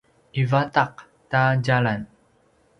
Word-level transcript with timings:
ivadaq 0.41 0.93
ta 1.29 1.41
djalan 1.63 2.01